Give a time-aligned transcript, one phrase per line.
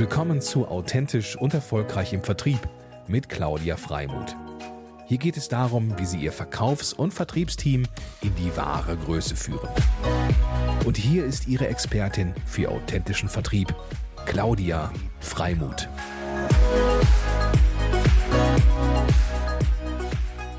[0.00, 2.58] Willkommen zu Authentisch und Erfolgreich im Vertrieb
[3.06, 4.34] mit Claudia Freimuth.
[5.06, 7.82] Hier geht es darum, wie Sie Ihr Verkaufs- und Vertriebsteam
[8.22, 9.68] in die wahre Größe führen.
[10.86, 13.74] Und hier ist Ihre Expertin für authentischen Vertrieb,
[14.24, 15.86] Claudia Freimuth.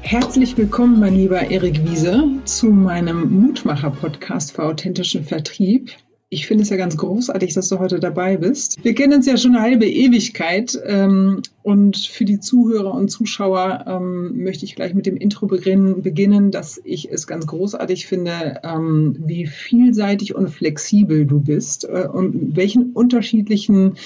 [0.02, 5.89] Herzlich willkommen, mein lieber Erik Wiese, zu meinem Mutmacher-Podcast für authentischen Vertrieb.
[6.34, 8.81] Ich finde es ja ganz großartig, dass du heute dabei bist.
[8.86, 13.84] Wir kennen uns ja schon eine halbe Ewigkeit ähm, und für die Zuhörer und Zuschauer
[13.85, 19.17] ähm, möchte ich gleich mit dem Intro beginnen, dass ich es ganz großartig finde, ähm,
[19.20, 23.98] wie vielseitig und flexibel du bist äh, und welchen unterschiedlichen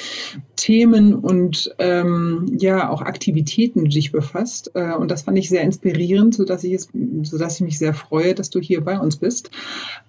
[0.56, 4.72] Themen und ähm, ja auch Aktivitäten du dich befasst.
[4.74, 6.90] Äh, und das fand ich sehr inspirierend, sodass ich es,
[7.22, 9.52] sodass ich mich sehr freue, dass du hier bei uns bist.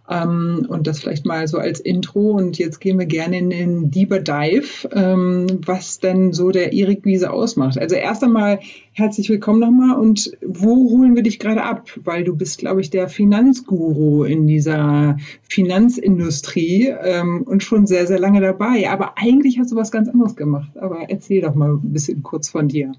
[0.09, 2.06] Ähm, und das vielleicht mal so als Intro.
[2.15, 7.05] Und jetzt gehen wir gerne in den Deeper Dive, ähm, was denn so der Erik
[7.05, 7.79] Wiese ausmacht.
[7.79, 8.61] Also erst einmal
[8.93, 9.99] herzlich willkommen nochmal.
[9.99, 11.89] Und wo holen wir dich gerade ab?
[12.05, 15.17] Weil du bist, glaube ich, der Finanzguru in dieser
[15.49, 18.91] Finanzindustrie ähm, und schon sehr, sehr lange dabei.
[18.91, 20.77] Aber eigentlich hast du was ganz anderes gemacht.
[20.79, 22.93] Aber erzähl doch mal ein bisschen kurz von dir.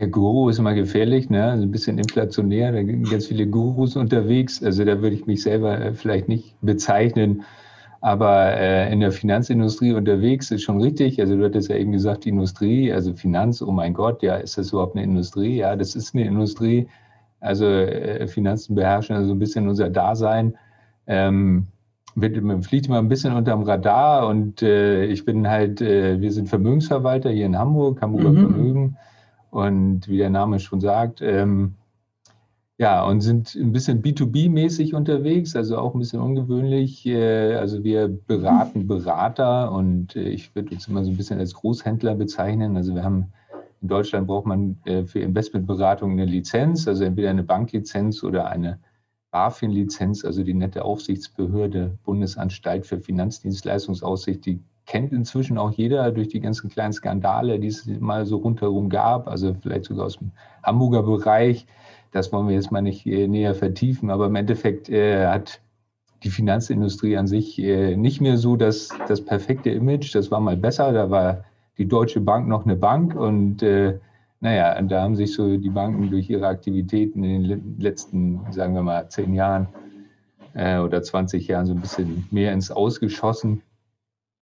[0.00, 1.42] Ja, Guru ist immer gefährlich, ne?
[1.44, 2.70] Also ein bisschen inflationär.
[2.70, 4.62] Da sind ganz viele Gurus unterwegs.
[4.62, 7.42] Also da würde ich mich selber äh, vielleicht nicht bezeichnen.
[8.00, 11.20] Aber äh, in der Finanzindustrie unterwegs ist schon richtig.
[11.20, 14.70] Also du hattest ja eben gesagt, Industrie, also Finanz, oh mein Gott, ja, ist das
[14.70, 15.56] überhaupt eine Industrie?
[15.56, 16.86] Ja, das ist eine Industrie.
[17.40, 20.56] Also äh, Finanzen beherrschen also ein bisschen unser Dasein.
[21.06, 21.66] Ähm,
[22.14, 26.48] man fliegt immer ein bisschen unterm Radar und äh, ich bin halt, äh, wir sind
[26.48, 28.40] Vermögensverwalter hier in Hamburg, Hamburger mhm.
[28.40, 28.96] Vermögen.
[29.50, 31.74] Und wie der Name schon sagt, ähm,
[32.78, 37.04] ja, und sind ein bisschen B2B-mäßig unterwegs, also auch ein bisschen ungewöhnlich.
[37.06, 41.54] Äh, also wir beraten Berater und äh, ich würde uns immer so ein bisschen als
[41.54, 42.76] Großhändler bezeichnen.
[42.76, 43.32] Also wir haben
[43.80, 48.78] in Deutschland braucht man äh, für Investmentberatung eine Lizenz, also entweder eine Banklizenz oder eine
[49.32, 56.40] BaFin-Lizenz, also die nette Aufsichtsbehörde Bundesanstalt für Finanzdienstleistungsaussicht, die kennt inzwischen auch jeder durch die
[56.40, 60.30] ganzen kleinen Skandale, die es mal so rundherum gab, also vielleicht sogar aus dem
[60.62, 61.66] Hamburger Bereich.
[62.12, 65.60] Das wollen wir jetzt mal nicht äh, näher vertiefen, aber im Endeffekt äh, hat
[66.24, 70.14] die Finanzindustrie an sich äh, nicht mehr so das, das perfekte Image.
[70.14, 71.44] Das war mal besser, da war
[71.76, 73.62] die Deutsche Bank noch eine Bank und
[74.40, 78.82] naja, da haben sich so die Banken durch ihre Aktivitäten in den letzten, sagen wir
[78.82, 79.68] mal, zehn Jahren
[80.54, 83.62] oder 20 Jahren so ein bisschen mehr ins Ausgeschossen.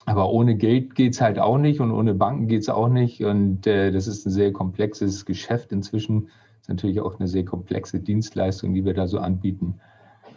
[0.06, 3.24] Aber ohne Geld geht es halt auch nicht und ohne Banken geht es auch nicht.
[3.24, 6.28] Und äh, das ist ein sehr komplexes Geschäft inzwischen.
[6.66, 9.74] Ist natürlich auch eine sehr komplexe Dienstleistung, die wir da so anbieten.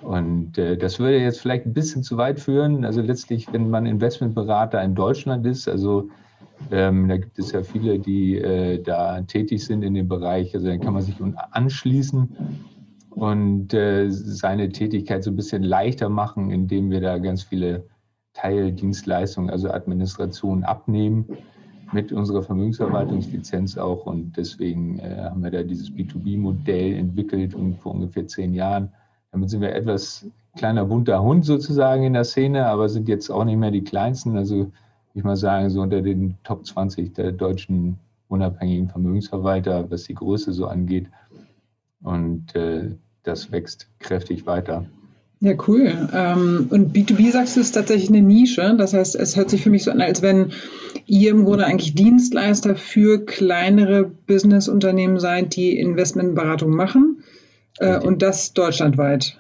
[0.04, 2.86] Und äh, das würde jetzt vielleicht ein bisschen zu weit führen.
[2.86, 6.08] Also letztlich, wenn man Investmentberater in Deutschland ist, also
[6.70, 10.54] ähm, da gibt es ja viele, die äh, da tätig sind in dem Bereich.
[10.54, 11.16] Also dann kann man sich
[11.50, 12.30] anschließen
[13.10, 17.88] und äh, seine Tätigkeit so ein bisschen leichter machen, indem wir da ganz viele
[18.34, 21.26] Teildienstleistungen, also Administration abnehmen
[21.92, 24.06] mit unserer Vermögensverwaltungslizenz auch.
[24.06, 28.92] Und deswegen äh, haben wir da dieses B2B-Modell entwickelt und vor ungefähr zehn Jahren.
[29.32, 30.26] Damit sind wir etwas
[30.58, 34.38] kleiner bunter Hund sozusagen in der Szene, aber sind jetzt auch nicht mehr die kleinsten.
[34.38, 34.72] Also
[35.14, 37.98] ich mal sagen, so unter den Top 20 der deutschen
[38.28, 41.08] unabhängigen Vermögensverwalter, was die Größe so angeht.
[42.02, 44.86] Und äh, das wächst kräftig weiter.
[45.42, 46.10] Ja, cool.
[46.14, 48.76] Ähm, und B2B sagst du, ist tatsächlich eine Nische.
[48.78, 50.52] Das heißt, es hört sich für mich so an, als wenn
[51.06, 57.24] ihr im Grunde eigentlich Dienstleister für kleinere Businessunternehmen seid, die Investmentberatung machen.
[57.80, 59.38] Äh, und das deutschlandweit.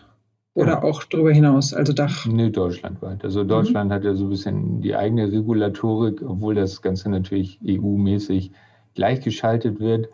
[0.53, 0.83] Oder ja.
[0.83, 2.25] auch darüber hinaus, also Dach?
[2.25, 3.23] Nee, deutschlandweit.
[3.23, 3.93] Also Deutschland mhm.
[3.93, 8.51] hat ja so ein bisschen die eigene Regulatorik, obwohl das Ganze natürlich EU-mäßig
[8.95, 10.09] gleichgeschaltet wird.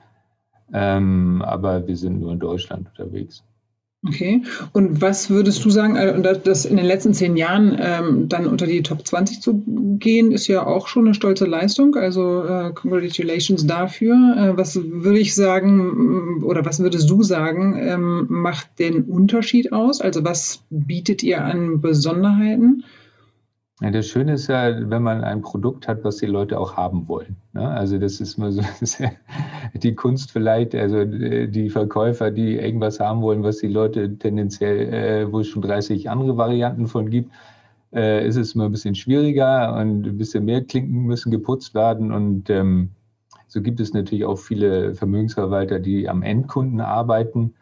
[0.74, 3.44] Ähm, aber wir sind nur in Deutschland unterwegs.
[4.08, 4.44] Okay.
[4.72, 8.68] Und was würdest du sagen, äh, das in den letzten zehn Jahren ähm, dann unter
[8.68, 9.64] die Top 20 zu
[10.00, 11.96] gehen, ist ja auch schon eine stolze Leistung.
[11.96, 14.14] Also äh, congratulations dafür.
[14.38, 20.02] Äh, was würde ich sagen oder was würdest du sagen, ähm, macht den Unterschied aus?
[20.02, 22.84] Also was bietet ihr an Besonderheiten?
[23.82, 27.10] Ja, das Schöne ist ja, wenn man ein Produkt hat, was die Leute auch haben
[27.10, 27.36] wollen.
[27.52, 27.68] Ne?
[27.70, 28.62] Also das ist mal so
[29.74, 34.94] die Kunst vielleicht, also äh, die Verkäufer, die irgendwas haben wollen, was die Leute tendenziell,
[34.94, 37.32] äh, wo es schon 30 andere Varianten von gibt,
[37.94, 42.14] äh, ist es immer ein bisschen schwieriger und ein bisschen mehr Klinken müssen geputzt werden.
[42.14, 42.92] Und ähm,
[43.48, 47.56] so gibt es natürlich auch viele Vermögensverwalter, die am Endkunden arbeiten.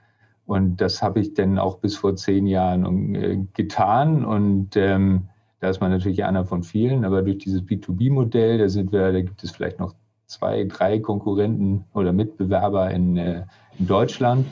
[0.45, 4.24] Und das habe ich dann auch bis vor zehn Jahren äh, getan.
[4.25, 5.30] Und ähm,
[5.63, 9.21] da ist man natürlich einer von vielen, aber durch dieses B2B-Modell, da sind wir, da
[9.21, 9.95] gibt es vielleicht noch
[10.25, 13.45] zwei, drei Konkurrenten oder Mitbewerber in, äh,
[13.80, 14.45] in Deutschland.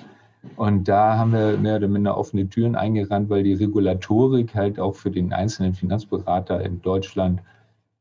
[0.56, 4.96] Und da haben wir mehr oder minder offene Türen eingerannt, weil die Regulatorik halt auch
[4.96, 7.42] für den einzelnen Finanzberater in Deutschland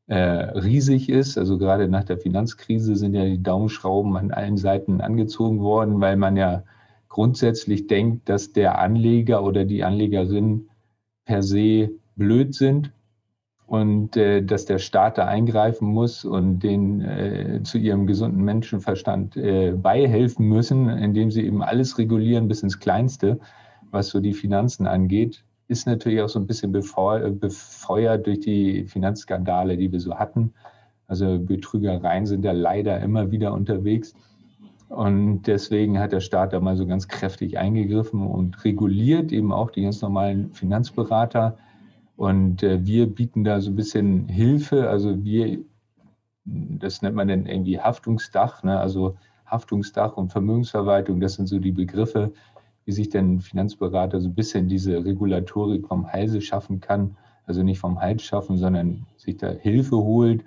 [0.07, 1.37] äh, riesig ist.
[1.37, 6.15] Also gerade nach der Finanzkrise sind ja die Daumenschrauben an allen Seiten angezogen worden, weil
[6.15, 6.63] man ja
[7.09, 10.69] grundsätzlich denkt, dass der Anleger oder die Anlegerin
[11.25, 12.93] per se blöd sind
[13.71, 19.37] und äh, dass der Staat da eingreifen muss und denen äh, zu ihrem gesunden Menschenverstand
[19.37, 23.39] äh, beihelfen müssen, indem sie eben alles regulieren bis ins Kleinste,
[23.89, 29.77] was so die Finanzen angeht, ist natürlich auch so ein bisschen befeuert durch die Finanzskandale,
[29.77, 30.51] die wir so hatten.
[31.07, 34.13] Also Betrügereien sind ja leider immer wieder unterwegs.
[34.89, 39.71] Und deswegen hat der Staat da mal so ganz kräftig eingegriffen und reguliert eben auch
[39.71, 41.55] die ganz normalen Finanzberater
[42.21, 44.91] und äh, wir bieten da so ein bisschen Hilfe.
[44.91, 45.57] Also wir,
[46.45, 48.79] das nennt man dann irgendwie Haftungsdach, ne?
[48.79, 49.15] also
[49.47, 52.31] Haftungsdach und Vermögensverwaltung, das sind so die Begriffe,
[52.85, 57.17] wie sich denn Finanzberater so ein bisschen diese Regulatorik vom Halse schaffen kann.
[57.47, 60.43] Also nicht vom Hals schaffen, sondern sich da Hilfe holt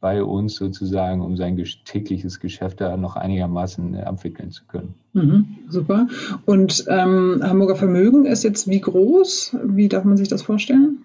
[0.00, 4.94] bei uns sozusagen, um sein tägliches Geschäft da noch einigermaßen äh, abwickeln zu können.
[5.12, 6.08] Mhm, super.
[6.46, 9.58] Und ähm, Hamburger Vermögen ist jetzt wie groß?
[9.64, 11.04] Wie darf man sich das vorstellen?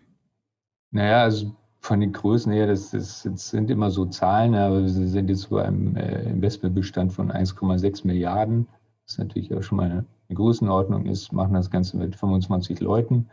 [0.93, 4.89] Naja, also von den Größen her, das, das, das sind immer so Zahlen, aber wir
[4.89, 8.67] sind jetzt bei einem äh, Investmentbestand von 1,6 Milliarden.
[9.07, 13.27] Ist natürlich auch schon mal eine, eine Größenordnung ist, machen das Ganze mit 25 Leuten.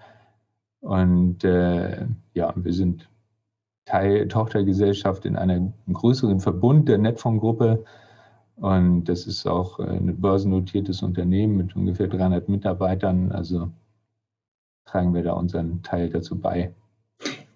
[0.81, 3.11] Und äh, ja, wir sind
[3.85, 7.85] Teil, Tochtergesellschaft in einem größeren Verbund der Netfonds-Gruppe.
[8.57, 13.33] Und das ist auch äh, ein börsennotiertes Unternehmen mit ungefähr 300 Mitarbeitern.
[13.33, 13.71] Also
[14.87, 16.73] tragen wir da unseren Teil dazu bei.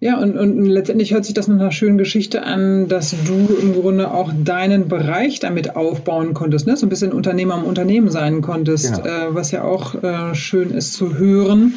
[0.05, 3.73] Ja, und, und letztendlich hört sich das nach einer schönen Geschichte an, dass du im
[3.73, 6.77] Grunde auch deinen Bereich damit aufbauen konntest, ne?
[6.77, 9.03] so ein bisschen Unternehmer im Unternehmen sein konntest, genau.
[9.03, 11.73] äh, was ja auch äh, schön ist zu hören,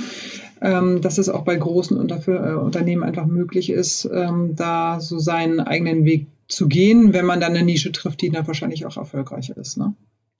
[0.60, 5.18] ähm, dass es auch bei großen Unter äh, Unternehmen einfach möglich ist, ähm, da so
[5.18, 8.98] seinen eigenen Weg zu gehen, wenn man dann eine Nische trifft, die dann wahrscheinlich auch
[8.98, 9.78] erfolgreicher ist.
[9.78, 9.94] Ne?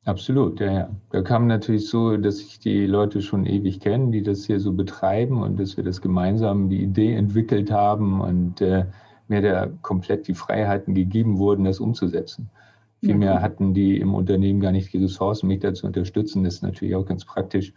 [0.09, 0.91] Absolut, ja, ja.
[1.11, 4.73] Da kam natürlich so, dass ich die Leute schon ewig kenne, die das hier so
[4.73, 8.87] betreiben und dass wir das gemeinsam die Idee entwickelt haben und äh,
[9.29, 12.49] mir da komplett die Freiheiten gegeben wurden, das umzusetzen.
[13.01, 13.43] Vielmehr okay.
[13.43, 16.43] hatten die im Unternehmen gar nicht die Ressourcen, mich da zu unterstützen.
[16.43, 17.75] Das ist natürlich auch ganz praktisch.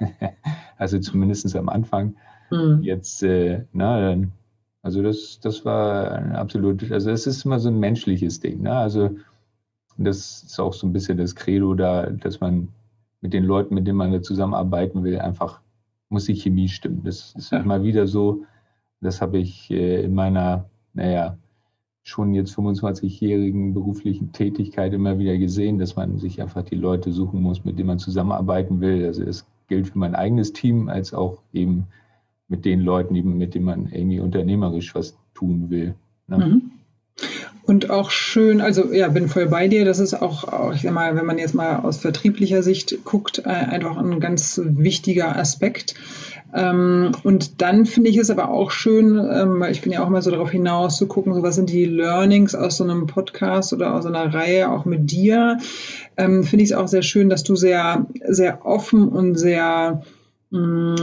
[0.78, 2.16] also zumindest am Anfang.
[2.50, 2.78] Mhm.
[2.80, 4.16] Jetzt, äh, na,
[4.80, 8.62] also das, das war absolut, also es ist immer so ein menschliches Ding.
[8.62, 8.72] Ne?
[8.72, 9.10] Also
[9.96, 12.68] und das ist auch so ein bisschen das Credo da, dass man
[13.20, 15.60] mit den Leuten, mit denen man da zusammenarbeiten will, einfach
[16.08, 17.02] muss die Chemie stimmen.
[17.04, 17.58] Das ist ja.
[17.58, 18.44] immer wieder so.
[19.00, 21.36] Das habe ich äh, in meiner, naja,
[22.02, 27.40] schon jetzt 25-jährigen beruflichen Tätigkeit immer wieder gesehen, dass man sich einfach die Leute suchen
[27.40, 29.06] muss, mit denen man zusammenarbeiten will.
[29.06, 31.86] Also das gilt für mein eigenes Team als auch eben
[32.48, 35.94] mit den Leuten, mit denen man irgendwie unternehmerisch was tun will.
[36.28, 36.38] Ne?
[36.38, 36.70] Mhm.
[37.66, 39.86] Und auch schön, also ja, bin voll bei dir.
[39.86, 43.42] Das ist auch, auch, ich sag mal, wenn man jetzt mal aus vertrieblicher Sicht guckt,
[43.46, 45.94] äh, einfach ein ganz wichtiger Aspekt.
[46.54, 50.10] Ähm, und dann finde ich es aber auch schön, ähm, weil ich bin ja auch
[50.10, 53.72] mal so darauf hinaus zu gucken, so was sind die Learnings aus so einem Podcast
[53.72, 55.58] oder aus einer Reihe, auch mit dir.
[56.18, 60.02] Ähm, finde ich es auch sehr schön, dass du sehr, sehr offen und sehr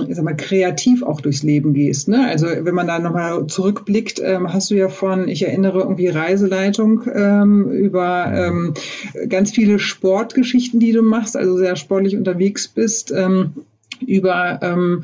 [0.08, 2.08] ich sag mal, kreativ auch durchs Leben gehst.
[2.08, 2.25] Ne?
[2.27, 7.03] Also wenn man da nochmal zurückblickt, ähm, hast du ja von, ich erinnere irgendwie Reiseleitung
[7.13, 8.74] ähm, über ähm,
[9.27, 13.51] ganz viele Sportgeschichten, die du machst, also sehr sportlich unterwegs bist, ähm,
[14.05, 15.03] über ähm,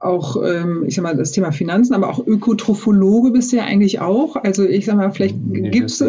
[0.00, 4.00] auch, ähm, ich sag mal, das Thema Finanzen, aber auch Ökotrophologe bist du ja eigentlich
[4.00, 4.36] auch.
[4.36, 6.04] Also ich sag mal, vielleicht nee, gibt es.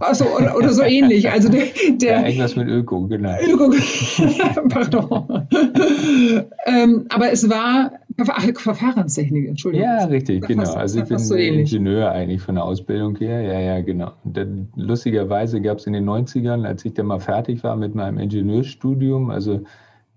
[0.00, 1.30] Achso, oder, oder, so ähnlich.
[1.30, 1.64] Also der,
[1.94, 3.36] der ja, irgendwas mit Öko, genau.
[3.40, 3.70] Öko,
[4.68, 5.46] pardon.
[6.66, 9.86] ähm, aber es war Ach, Verfahrenstechnik, Entschuldigung.
[9.86, 10.64] Ja, richtig, genau.
[10.64, 13.40] Fast, also ich bin so Ingenieur eigentlich von der Ausbildung her.
[13.40, 14.12] Ja, ja, genau.
[14.24, 18.18] Dann, lustigerweise gab es in den 90ern, als ich dann mal fertig war mit meinem
[18.18, 19.62] Ingenieurstudium, also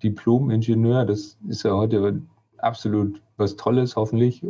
[0.04, 2.22] Diplom-Ingenieur, das ist ja heute
[2.58, 4.44] absolut was Tolles, hoffentlich.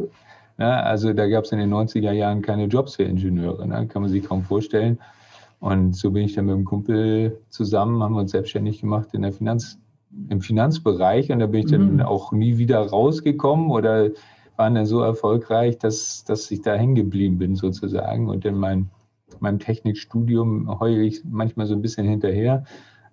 [0.57, 3.87] Ja, also da gab es in den 90er Jahren keine Jobs für Ingenieure, ne?
[3.87, 4.99] kann man sich kaum vorstellen.
[5.59, 9.23] Und so bin ich dann mit einem Kumpel zusammen, haben wir uns selbstständig gemacht in
[9.23, 9.79] der Finanz,
[10.29, 12.01] im Finanzbereich und da bin ich dann mhm.
[12.01, 14.11] auch nie wieder rausgekommen oder
[14.57, 18.29] waren dann so erfolgreich, dass, dass ich da hängen geblieben bin sozusagen.
[18.29, 18.89] Und in mein,
[19.39, 22.63] meinem Technikstudium heule ich manchmal so ein bisschen hinterher,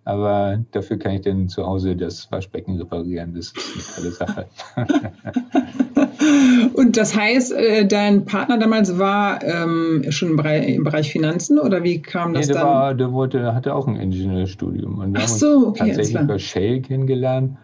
[0.04, 3.34] aber dafür kann ich dann zu Hause das Waschbecken reparieren.
[3.34, 4.46] Das ist eine tolle Sache.
[6.74, 11.58] Und das heißt, äh, dein Partner damals war ähm, schon im Bereich, im Bereich, Finanzen
[11.58, 12.72] oder wie kam das nee, der dann?
[12.72, 16.80] War, der wollte, hatte auch ein Ingenieurstudium und wir Ach so, okay, tatsächlich bei Shell
[16.80, 17.56] kennengelernt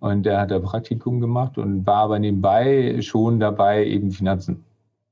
[0.00, 4.64] und der hat da Praktikum gemacht und war aber nebenbei schon dabei eben Finanzen,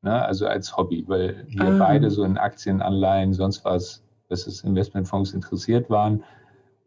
[0.03, 0.23] ne?
[0.25, 1.77] also als Hobby, weil wir ah.
[1.79, 6.23] beide so in Aktien, Anleihen, sonst was, was es Investmentfonds interessiert waren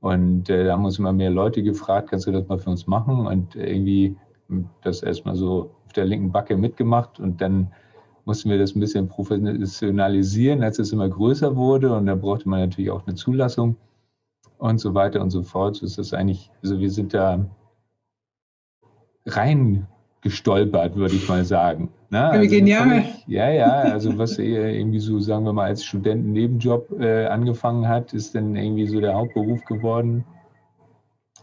[0.06, 2.86] und äh, da haben uns immer mehr Leute gefragt, kannst du das mal für uns
[2.86, 3.26] machen?
[3.26, 4.16] Und irgendwie
[4.84, 7.20] das erstmal so auf der linken Backe mitgemacht.
[7.20, 7.72] Und dann
[8.24, 11.96] mussten wir das ein bisschen professionalisieren, als es immer größer wurde.
[11.96, 13.78] Und da brauchte man natürlich auch eine Zulassung
[14.60, 15.78] und so weiter und so fort.
[15.78, 17.44] So ist das eigentlich, also wir sind da
[19.26, 19.88] rein
[20.26, 21.90] gestolpert, würde ich mal sagen.
[22.10, 22.20] Ne?
[22.20, 23.06] Also genial.
[23.28, 28.34] ja, ja, also was irgendwie so, sagen wir mal, als Studenten-Nebenjob äh, angefangen hat, ist
[28.34, 30.26] dann irgendwie so der Hauptberuf geworden.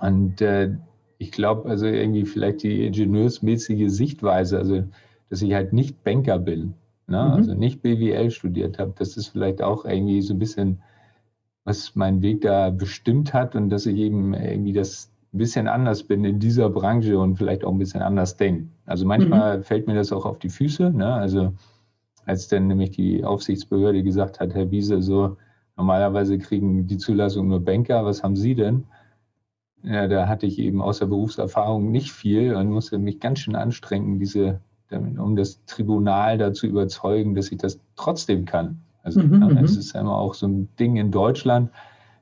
[0.00, 0.70] Und äh,
[1.18, 4.82] ich glaube, also irgendwie vielleicht die ingenieursmäßige Sichtweise, also
[5.30, 6.74] dass ich halt nicht Banker bin,
[7.06, 7.22] ne?
[7.22, 7.32] Mhm.
[7.34, 10.82] also nicht BWL studiert habe, das ist vielleicht auch irgendwie so ein bisschen,
[11.62, 16.02] was meinen Weg da bestimmt hat und dass ich eben irgendwie das ein bisschen anders
[16.02, 18.68] bin in dieser Branche und vielleicht auch ein bisschen anders denke.
[18.84, 19.62] Also manchmal mhm.
[19.62, 20.90] fällt mir das auch auf die Füße.
[20.90, 21.12] Ne?
[21.12, 21.54] Also
[22.26, 25.36] als dann nämlich die Aufsichtsbehörde gesagt hat, Herr Wiese, so
[25.76, 28.84] normalerweise kriegen die Zulassung nur Banker, was haben Sie denn?
[29.82, 34.20] Ja, da hatte ich eben außer Berufserfahrung nicht viel und musste mich ganz schön anstrengen,
[34.20, 34.60] diese,
[34.90, 38.82] um das Tribunal dazu überzeugen, dass ich das trotzdem kann.
[39.02, 39.78] Also mhm, ja, es mhm.
[39.80, 41.70] ist immer auch so ein Ding in Deutschland,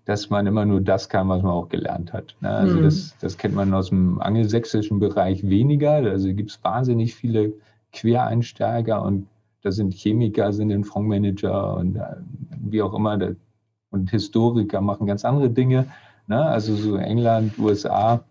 [0.04, 2.34] dass man immer nur das kann, was man auch gelernt hat.
[2.40, 2.48] Ne?
[2.50, 2.82] Also mhm.
[2.84, 5.92] das, das kennt man aus dem angelsächsischen Bereich weniger.
[5.92, 7.52] Also gibt es wahnsinnig viele
[7.92, 9.26] Quereinsteiger und
[9.62, 12.16] da sind Chemiker, sind ein Fondsmanager und äh,
[12.60, 13.18] wie auch immer
[13.90, 15.86] und Historiker machen ganz andere Dinge.
[16.26, 16.42] Ne?
[16.42, 18.24] Also so England, USA.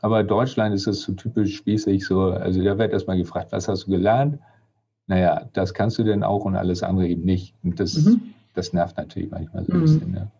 [0.00, 2.22] Aber Deutschland ist das so typisch spießig so.
[2.22, 4.38] Also da wird erstmal gefragt, was hast du gelernt?
[5.06, 7.54] Naja, das kannst du denn auch und alles andere eben nicht.
[7.62, 8.34] Und das, mhm.
[8.54, 9.82] das nervt natürlich manchmal so ein mhm.
[9.82, 10.12] bisschen.
[10.12, 10.30] Ne?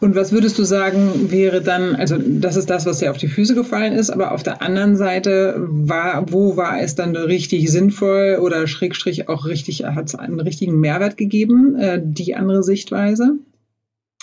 [0.00, 3.28] Und was würdest du sagen, wäre dann, also das ist das, was dir auf die
[3.28, 8.38] Füße gefallen ist, aber auf der anderen Seite, war, wo war es dann richtig sinnvoll
[8.42, 13.38] oder Schrägstrich auch richtig, hat es einen richtigen Mehrwert gegeben, äh, die andere Sichtweise?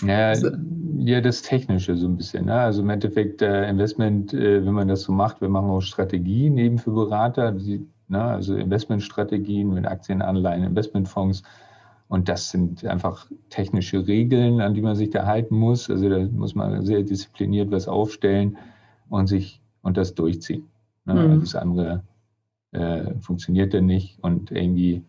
[0.01, 0.49] Ja, also,
[0.97, 2.45] ja, das Technische so ein bisschen.
[2.45, 2.53] Ne?
[2.53, 6.57] Also im Endeffekt äh, Investment, äh, wenn man das so macht, wir machen auch Strategien
[6.57, 8.21] eben für Berater, die, ne?
[8.21, 11.43] also Investmentstrategien mit Aktien, Anleihen, Investmentfonds.
[12.09, 15.89] Und das sind einfach technische Regeln, an die man sich da halten muss.
[15.89, 18.57] Also da muss man sehr diszipliniert was aufstellen
[19.09, 20.67] und sich und das durchziehen.
[21.05, 21.13] Ne?
[21.13, 21.39] Mhm.
[21.41, 22.03] Das andere
[22.71, 25.03] äh, funktioniert dann nicht und irgendwie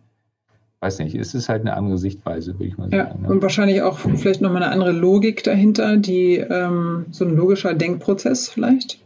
[0.80, 3.22] weiß nicht, es ist halt eine andere Sichtweise, würde ich mal ja, sagen.
[3.22, 3.28] Ne?
[3.28, 8.48] Und wahrscheinlich auch vielleicht nochmal eine andere Logik dahinter, die ähm, so ein logischer Denkprozess
[8.48, 8.98] vielleicht.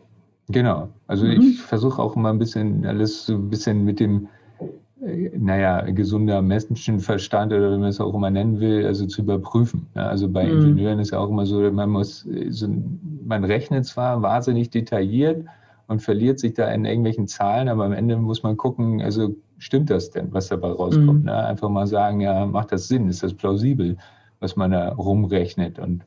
[0.49, 0.89] Genau.
[1.07, 1.33] Also mhm.
[1.33, 4.29] ich versuche auch immer ein bisschen alles so ein bisschen mit dem,
[5.37, 9.87] naja, gesunder Menschenverstand oder wie man es auch immer nennen will, also zu überprüfen.
[9.95, 10.53] Also bei mhm.
[10.53, 12.27] Ingenieuren ist ja auch immer so, man muss,
[13.25, 15.45] man rechnet zwar wahnsinnig detailliert
[15.89, 19.91] und verliert sich da in irgendwelchen Zahlen, aber am Ende muss man gucken, also stimmt
[19.91, 21.21] das denn, was dabei rauskommt?
[21.21, 21.27] Mhm.
[21.27, 21.47] Ne?
[21.47, 23.09] Einfach mal sagen, ja, macht das Sinn?
[23.09, 23.97] Ist das plausibel,
[24.41, 25.79] was man da rumrechnet?
[25.79, 26.05] Und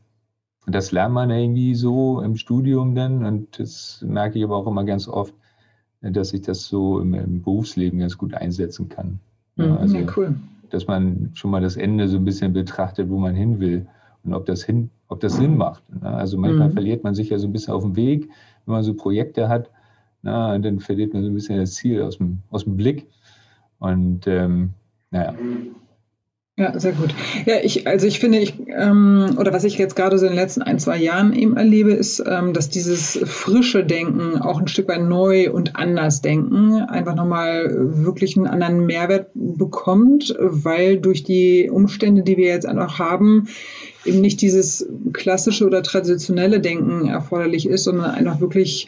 [0.66, 3.24] das lernt man irgendwie so im Studium dann.
[3.24, 5.34] Und das merke ich aber auch immer ganz oft,
[6.02, 9.20] dass ich das so im, im Berufsleben ganz gut einsetzen kann.
[9.56, 10.36] Mhm, ja, also, ja, cool.
[10.70, 13.88] Dass man schon mal das Ende so ein bisschen betrachtet, wo man hin will
[14.24, 15.84] und ob das, hin, ob das Sinn macht.
[15.94, 16.08] Ne?
[16.10, 16.74] Also manchmal mhm.
[16.74, 18.30] verliert man sich ja so ein bisschen auf dem Weg,
[18.66, 19.70] wenn man so Projekte hat.
[20.24, 23.08] Na, dann verliert man so ein bisschen das Ziel aus dem, aus dem Blick.
[23.80, 24.72] Und ähm,
[25.12, 25.34] naja.
[26.60, 27.14] Ja, sehr gut.
[27.46, 30.40] Ja, ich, also ich finde, ich, ähm, oder was ich jetzt gerade so in den
[30.40, 34.88] letzten ein, zwei Jahren eben erlebe, ist, ähm, dass dieses frische Denken, auch ein Stück
[34.88, 37.70] weit neu und anders denken, einfach nochmal
[38.04, 43.50] wirklich einen anderen Mehrwert bekommt, weil durch die Umstände, die wir jetzt einfach haben,
[44.04, 48.88] eben nicht dieses klassische oder traditionelle Denken erforderlich ist, sondern einfach wirklich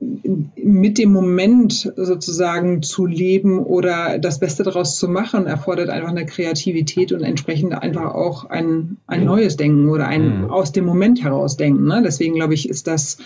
[0.00, 6.26] mit dem Moment sozusagen zu leben oder das Beste daraus zu machen, erfordert einfach eine
[6.26, 10.50] Kreativität und entsprechend einfach auch ein, ein neues Denken oder ein mhm.
[10.50, 11.86] aus dem Moment heraus Denken.
[11.86, 12.02] Ne?
[12.04, 13.18] Deswegen glaube ich, ist das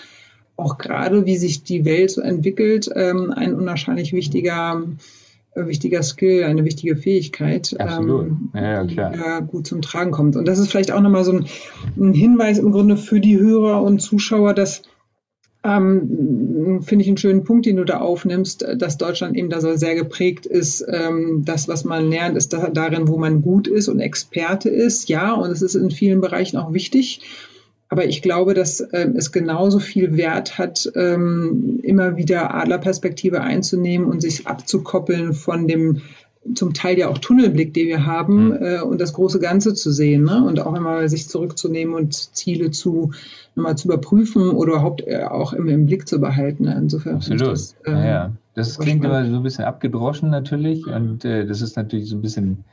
[0.57, 4.83] auch gerade, wie sich die Welt so entwickelt, ähm, ein unwahrscheinlich wichtiger,
[5.55, 10.37] äh, wichtiger Skill, eine wichtige Fähigkeit, ähm, ja, die da gut zum Tragen kommt.
[10.37, 11.47] Und das ist vielleicht auch nochmal so ein,
[11.99, 14.83] ein Hinweis im Grunde für die Hörer und Zuschauer, dass
[15.63, 19.77] ähm, Finde ich einen schönen Punkt, den du da aufnimmst, dass Deutschland eben da so
[19.77, 20.85] sehr geprägt ist.
[20.89, 25.09] Ähm, das, was man lernt, ist da, darin, wo man gut ist und Experte ist.
[25.11, 27.21] Ja, und es ist in vielen Bereichen auch wichtig.
[27.91, 34.07] Aber ich glaube, dass äh, es genauso viel Wert hat, ähm, immer wieder Adlerperspektive einzunehmen
[34.07, 36.01] und sich abzukoppeln von dem
[36.55, 38.59] zum Teil ja auch Tunnelblick, den wir haben, mhm.
[38.63, 40.43] äh, und das große Ganze zu sehen ne?
[40.43, 43.13] und auch immer sich zurückzunehmen und Ziele zu
[43.55, 46.67] nochmal zu überprüfen oder überhaupt äh, auch im, im, Blick zu behalten.
[46.67, 47.53] Insofern Absolut.
[47.53, 48.33] Das, äh, ja, ja.
[48.55, 52.23] das klingt immer so ein bisschen abgedroschen natürlich und äh, das ist natürlich so ein
[52.23, 52.65] bisschen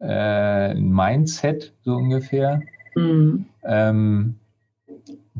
[0.00, 2.62] äh, ein Mindset so ungefähr.
[2.94, 3.46] Mhm.
[3.64, 4.34] Ähm,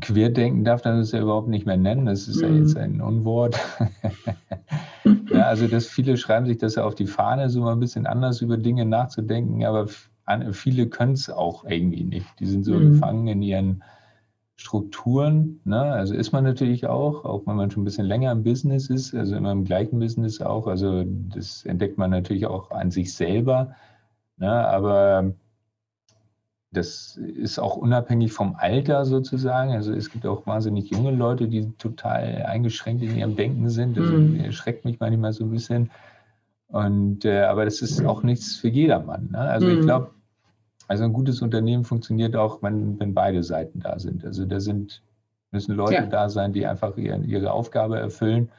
[0.01, 2.05] Querdenken darf man das ja überhaupt nicht mehr nennen.
[2.05, 2.43] Das ist mhm.
[2.43, 3.59] ja jetzt ein Unwort.
[5.31, 8.05] ja, also, dass viele schreiben sich das ja auf die Fahne, so mal ein bisschen
[8.05, 9.87] anders über Dinge nachzudenken, aber
[10.51, 12.27] viele können es auch irgendwie nicht.
[12.39, 12.93] Die sind so mhm.
[12.93, 13.83] gefangen in ihren
[14.59, 15.61] Strukturen.
[15.63, 15.79] Ne?
[15.79, 19.15] Also ist man natürlich auch, auch wenn man schon ein bisschen länger im Business ist,
[19.15, 20.67] also immer im gleichen Business auch.
[20.67, 23.73] Also das entdeckt man natürlich auch an sich selber.
[24.35, 24.51] Ne?
[24.51, 25.31] Aber
[26.71, 29.71] das ist auch unabhängig vom Alter sozusagen.
[29.71, 33.95] Also es gibt auch wahnsinnig junge Leute, die total eingeschränkt in ihrem Denken sind.
[33.95, 34.41] Das mhm.
[34.41, 35.89] erschreckt mich manchmal so ein bisschen.
[36.67, 39.29] Und äh, aber das ist auch nichts für jedermann.
[39.31, 39.39] Ne?
[39.39, 39.79] Also mhm.
[39.79, 40.11] ich glaube,
[40.89, 44.25] also ein gutes Unternehmen funktioniert auch, wenn, wenn beide Seiten da sind.
[44.25, 45.03] Also da sind,
[45.51, 46.05] müssen Leute ja.
[46.07, 48.49] da sein, die einfach ihre, ihre Aufgabe erfüllen.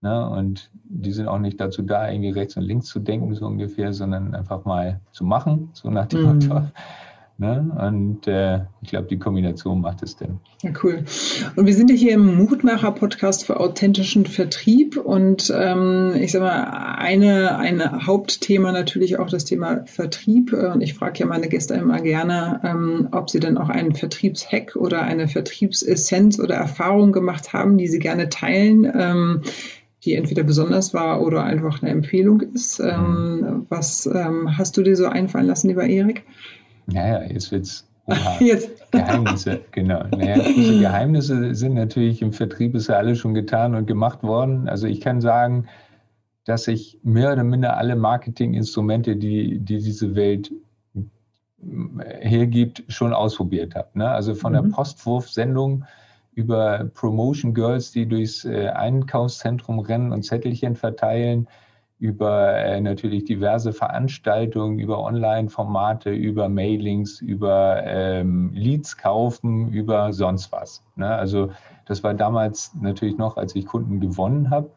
[0.00, 0.30] Ne?
[0.30, 3.92] Und die sind auch nicht dazu da, irgendwie rechts und links zu denken, so ungefähr,
[3.92, 6.26] sondern einfach mal zu machen, so nach dem mhm.
[6.26, 6.62] Motto.
[7.40, 7.70] Ne?
[7.80, 10.40] Und äh, ich glaube, die Kombination macht es denn.
[10.62, 11.04] Ja, cool.
[11.54, 14.96] Und wir sind ja hier im Mutmacher-Podcast für authentischen Vertrieb.
[14.96, 20.52] Und ähm, ich sage mal, eine, ein Hauptthema natürlich auch das Thema Vertrieb.
[20.52, 24.74] Und ich frage ja meine Gäste immer gerne, ähm, ob sie denn auch einen Vertriebshack
[24.74, 28.90] oder eine Vertriebsessenz oder Erfahrung gemacht haben, die sie gerne teilen.
[28.92, 29.42] Ähm,
[30.04, 32.80] die entweder besonders war oder einfach eine Empfehlung ist.
[32.80, 33.66] Ähm, mhm.
[33.68, 36.24] was ähm, hast du dir so einfallen lassen, lieber Erik?
[36.92, 37.86] Naja, jetzt wird es
[38.40, 38.90] jetzt.
[38.90, 40.04] Geheimnisse, genau.
[40.10, 44.68] Naja, diese Geheimnisse sind natürlich im Vertrieb ist ja alles schon getan und gemacht worden.
[44.68, 45.68] Also ich kann sagen,
[46.44, 50.50] dass ich mehr oder minder alle Marketinginstrumente, die, die diese Welt
[52.20, 53.98] hergibt, schon ausprobiert habe.
[53.98, 54.08] Ne?
[54.08, 54.56] Also von mhm.
[54.56, 55.84] der Postwurfsendung
[56.32, 61.48] über Promotion Girls, die durchs äh, Einkaufszentrum rennen und Zettelchen verteilen,
[61.98, 70.52] über äh, natürlich diverse Veranstaltungen, über Online-Formate, über Mailings, über ähm, Leads kaufen, über sonst
[70.52, 70.84] was.
[70.96, 71.08] Ne?
[71.08, 71.50] Also
[71.86, 74.70] das war damals natürlich noch, als ich Kunden gewonnen habe.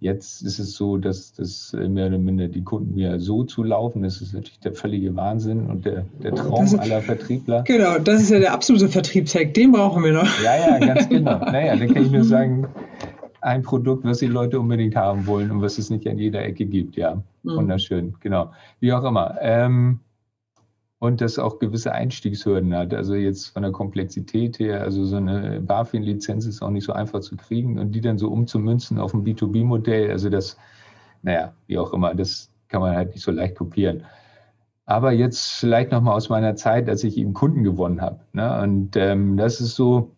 [0.00, 4.04] Jetzt ist es so, dass das äh, mehr oder minder die Kunden mir so zulaufen.
[4.04, 7.62] Das ist natürlich der völlige Wahnsinn und der, der Traum ist, aller Vertriebler.
[7.64, 9.54] Genau, das ist ja der absolute Vertriebshack.
[9.54, 10.42] Den brauchen wir noch.
[10.42, 11.38] Ja, ja, ganz genau.
[11.50, 12.68] Naja, dann kann ich nur sagen,
[13.40, 16.66] ein Produkt, was die Leute unbedingt haben wollen und was es nicht an jeder Ecke
[16.66, 16.96] gibt.
[16.96, 17.56] Ja, mhm.
[17.56, 18.52] wunderschön, genau.
[18.80, 19.36] Wie auch immer.
[19.40, 20.00] Ähm,
[21.00, 22.92] und das auch gewisse Einstiegshürden hat.
[22.92, 27.20] Also jetzt von der Komplexität her, also so eine BaFin-Lizenz ist auch nicht so einfach
[27.20, 30.56] zu kriegen und die dann so umzumünzen auf ein B2B-Modell, also das,
[31.22, 34.04] naja, wie auch immer, das kann man halt nicht so leicht kopieren.
[34.86, 38.20] Aber jetzt vielleicht nochmal aus meiner Zeit, als ich eben Kunden gewonnen habe.
[38.32, 38.60] Ne?
[38.62, 40.16] Und ähm, das ist so,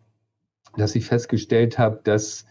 [0.77, 2.47] dass ich festgestellt habe, dass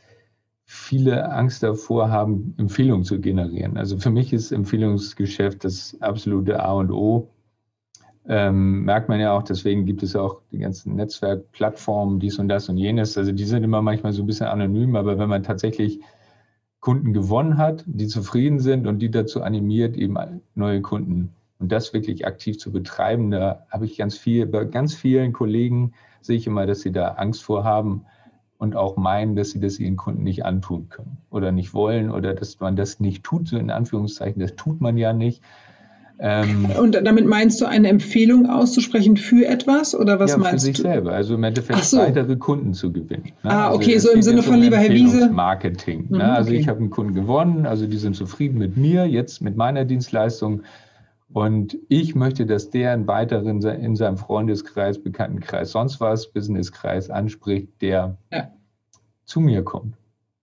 [0.72, 3.76] viele Angst davor haben, Empfehlungen zu generieren.
[3.76, 7.28] Also für mich ist Empfehlungsgeschäft das absolute A und O.
[8.28, 12.70] Ähm, merkt man ja auch, deswegen gibt es auch die ganzen Netzwerkplattformen, dies und das
[12.70, 13.18] und jenes.
[13.18, 16.02] Also die sind immer manchmal so ein bisschen anonym, aber wenn man tatsächlich
[16.82, 20.18] Kunden gewonnen hat, die zufrieden sind und die dazu animiert, eben
[20.54, 24.94] neue Kunden und das wirklich aktiv zu betreiben, da habe ich ganz viel, bei ganz
[24.94, 28.06] vielen Kollegen sehe ich immer, dass sie da Angst vor haben,
[28.60, 32.36] und auch meinen, dass sie das ihren Kunden nicht antun können oder nicht wollen oder
[32.36, 34.42] dass man das nicht tut, so in Anführungszeichen.
[34.42, 35.42] Das tut man ja nicht.
[36.22, 40.74] Ähm, und damit meinst du eine Empfehlung auszusprechen für etwas oder was ja, meinst für
[40.74, 42.00] sich selber, also im Endeffekt so.
[42.00, 43.32] weitere Kunden zu gewinnen.
[43.44, 43.50] Ne?
[43.50, 45.30] Ah, okay, also so im Sinne von lieber Herr Wiese.
[45.30, 46.08] Marketing.
[46.10, 46.18] Ne?
[46.18, 46.60] Mhm, also okay.
[46.60, 50.64] ich habe einen Kunden gewonnen, also die sind zufrieden mit mir, jetzt mit meiner Dienstleistung
[51.32, 57.82] und ich möchte, dass der einen weiteren in seinem Freundeskreis, Bekanntenkreis, sonst was, Businesskreis anspricht,
[57.82, 58.52] der ja.
[59.26, 59.96] zu mir kommt.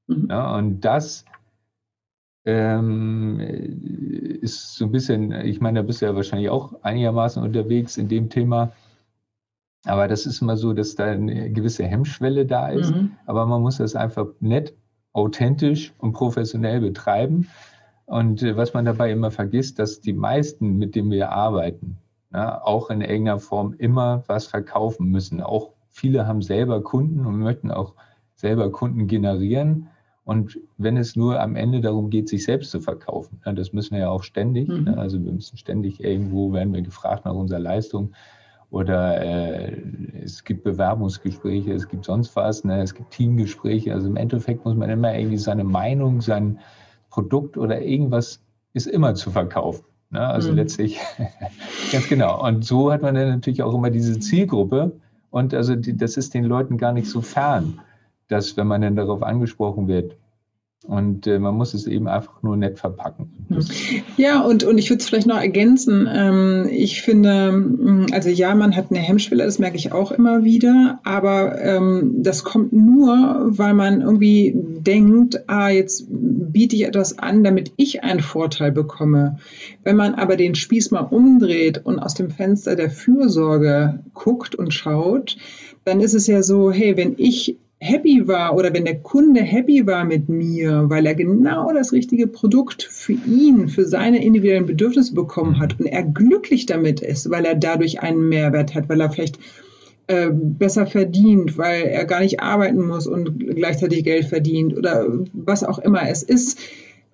[0.07, 0.29] Mhm.
[0.31, 1.25] Ja, und das
[2.45, 7.97] ähm, ist so ein bisschen, ich meine, da bist du ja wahrscheinlich auch einigermaßen unterwegs
[7.97, 8.73] in dem Thema.
[9.85, 12.95] Aber das ist immer so, dass da eine gewisse Hemmschwelle da ist.
[12.95, 13.13] Mhm.
[13.27, 14.75] Aber man muss das einfach nett,
[15.13, 17.49] authentisch und professionell betreiben.
[18.07, 21.99] Und äh, was man dabei immer vergisst, dass die meisten, mit denen wir arbeiten,
[22.33, 25.41] ja, auch in irgendeiner Form immer was verkaufen müssen.
[25.41, 27.95] Auch viele haben selber Kunden und möchten auch
[28.35, 29.89] selber Kunden generieren.
[30.25, 33.95] Und wenn es nur am Ende darum geht, sich selbst zu verkaufen, ja, das müssen
[33.95, 34.69] wir ja auch ständig.
[34.69, 34.85] Mhm.
[34.85, 34.99] Ne?
[34.99, 38.13] Also wir müssen ständig irgendwo, werden wir gefragt nach unserer Leistung.
[38.71, 39.81] oder äh,
[40.23, 42.83] es gibt Bewerbungsgespräche, es gibt sonst was, ne?
[42.83, 43.95] es gibt Teamgespräche.
[43.95, 46.59] Also im Endeffekt muss man immer irgendwie seine Meinung, sein
[47.17, 48.41] Produkt oder irgendwas
[48.75, 49.87] ist immer zu verkaufen.
[50.11, 50.21] Ne?
[50.21, 50.57] Also mhm.
[50.57, 50.99] letztlich,
[51.93, 52.47] ganz genau.
[52.47, 54.93] Und so hat man dann natürlich auch immer diese Zielgruppe.
[55.31, 57.81] Und also die, das ist den Leuten gar nicht so fern,
[58.29, 60.15] dass wenn man dann darauf angesprochen wird,
[60.87, 63.33] und äh, man muss es eben einfach nur nett verpacken.
[63.49, 63.59] Hm.
[64.17, 66.09] Ja, und, und ich würde es vielleicht noch ergänzen.
[66.13, 70.45] Ähm, ich finde, hm, also ja, man hat eine Hemmschwelle, das merke ich auch immer
[70.45, 76.07] wieder, aber ähm, das kommt nur, weil man irgendwie denkt, ah, jetzt
[76.57, 79.37] biete ich etwas an, damit ich einen Vorteil bekomme.
[79.85, 84.73] Wenn man aber den Spieß mal umdreht und aus dem Fenster der Fürsorge guckt und
[84.73, 85.37] schaut,
[85.85, 89.87] dann ist es ja so, hey, wenn ich happy war oder wenn der Kunde happy
[89.87, 95.13] war mit mir, weil er genau das richtige Produkt für ihn, für seine individuellen Bedürfnisse
[95.13, 99.11] bekommen hat und er glücklich damit ist, weil er dadurch einen Mehrwert hat, weil er
[99.11, 99.39] vielleicht
[100.09, 105.65] äh, besser verdient, weil er gar nicht arbeiten muss und gleichzeitig Geld verdient oder was
[105.65, 106.59] auch immer es ist,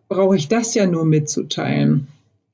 [0.09, 2.07] brauche ich das ja nur mitzuteilen.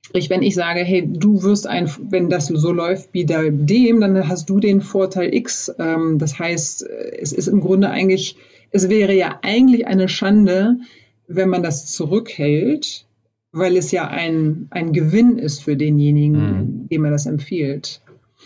[0.02, 4.00] Sprich, wenn ich sage, hey, du wirst ein, wenn das so läuft wie bei dem,
[4.00, 5.74] dann hast du den Vorteil X.
[5.78, 8.36] Ähm, das heißt, es ist im Grunde eigentlich,
[8.70, 10.78] es wäre ja eigentlich eine Schande,
[11.26, 13.04] wenn man das zurückhält,
[13.52, 16.88] weil es ja ein, ein Gewinn ist für denjenigen, mhm.
[16.88, 18.00] dem man das empfiehlt.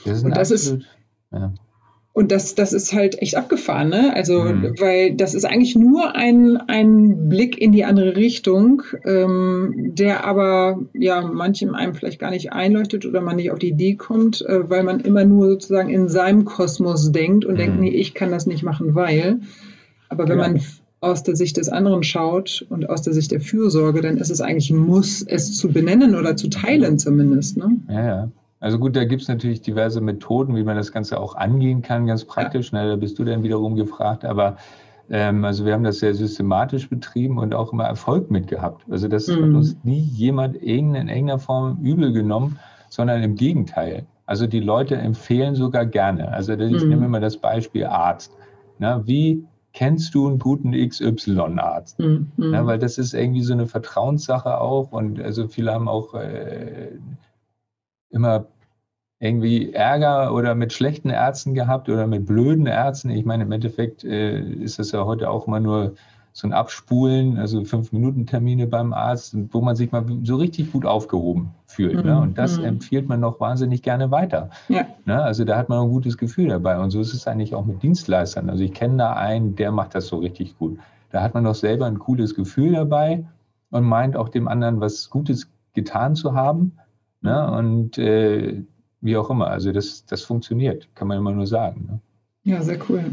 [0.04, 0.88] Das ist, Und das absolut, ist
[1.32, 1.54] ja.
[2.14, 4.14] Und das, das ist halt echt abgefahren, ne?
[4.14, 4.74] Also, mhm.
[4.78, 10.82] weil das ist eigentlich nur ein, ein Blick in die andere Richtung, ähm, der aber
[10.92, 14.68] ja manchem einem vielleicht gar nicht einleuchtet oder man nicht auf die Idee kommt, äh,
[14.68, 17.58] weil man immer nur sozusagen in seinem Kosmos denkt und mhm.
[17.58, 19.40] denkt, nee, ich kann das nicht machen, weil.
[20.10, 20.48] Aber wenn ja.
[20.48, 20.60] man
[21.00, 24.42] aus der Sicht des anderen schaut und aus der Sicht der Fürsorge, dann ist es
[24.42, 27.56] eigentlich ein Muss, es zu benennen oder zu teilen zumindest.
[27.56, 27.78] Ne?
[27.88, 28.30] Ja, ja.
[28.62, 32.06] Also gut, da gibt es natürlich diverse Methoden, wie man das Ganze auch angehen kann,
[32.06, 32.70] ganz praktisch.
[32.70, 32.84] Ja.
[32.84, 32.90] Ne?
[32.90, 34.24] Da bist du dann wiederum gefragt.
[34.24, 34.56] Aber
[35.10, 38.84] ähm, also wir haben das sehr systematisch betrieben und auch immer Erfolg mitgehabt.
[38.88, 39.32] Also das mhm.
[39.32, 42.56] hat uns nie jemand in irgendeiner Form übel genommen,
[42.88, 44.06] sondern im Gegenteil.
[44.26, 46.32] Also die Leute empfehlen sogar gerne.
[46.32, 46.88] Also ich mhm.
[46.88, 48.32] nehme immer das Beispiel Arzt.
[48.78, 51.98] Na, wie kennst du einen guten XY-Arzt?
[51.98, 52.30] Mhm.
[52.36, 54.92] Na, weil das ist irgendwie so eine Vertrauenssache auch.
[54.92, 56.92] Und also viele haben auch äh,
[58.12, 58.46] immer
[59.18, 63.10] irgendwie Ärger oder mit schlechten Ärzten gehabt oder mit blöden Ärzten.
[63.10, 65.94] Ich meine, im Endeffekt äh, ist das ja heute auch immer nur
[66.32, 70.72] so ein Abspulen, also fünf Minuten Termine beim Arzt, wo man sich mal so richtig
[70.72, 71.96] gut aufgehoben fühlt.
[71.96, 72.02] Ne?
[72.02, 72.08] Mhm.
[72.08, 72.20] Ne?
[72.20, 72.64] Und das mhm.
[72.64, 74.50] empfiehlt man noch wahnsinnig gerne weiter.
[74.68, 74.86] Ja.
[75.04, 75.22] Ne?
[75.22, 76.78] Also da hat man ein gutes Gefühl dabei.
[76.78, 78.48] Und so ist es eigentlich auch mit Dienstleistern.
[78.48, 80.78] Also ich kenne da einen, der macht das so richtig gut.
[81.10, 83.24] Da hat man doch selber ein cooles Gefühl dabei
[83.70, 86.72] und meint auch dem anderen was Gutes getan zu haben.
[87.22, 87.50] Ne?
[87.50, 88.62] Und äh,
[89.00, 91.86] wie auch immer, also das, das funktioniert, kann man immer nur sagen.
[91.88, 92.00] Ne?
[92.44, 93.04] Ja, sehr cool.